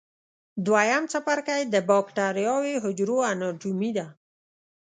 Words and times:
دویم 0.65 1.03
څپرکی 1.11 1.61
د 1.73 1.75
بکټریاوي 1.89 2.75
حجرو 2.83 3.17
اناټومي 3.31 3.91
ده. 3.97 4.07